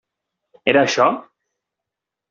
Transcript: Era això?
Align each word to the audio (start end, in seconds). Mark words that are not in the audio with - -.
Era 0.73 0.83
això? 0.87 1.07